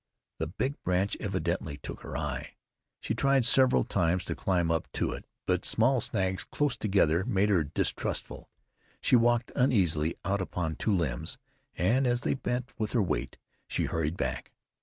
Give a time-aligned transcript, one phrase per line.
[0.39, 2.55] The big branch evidently took her eye.
[3.01, 7.49] She tried several times to climb up to it, but small snags close together made
[7.49, 8.49] her distrustful.
[8.99, 11.37] She walked uneasily out upon two limbs,
[11.77, 13.37] and as they bent with her weight
[13.67, 14.51] she hurried back.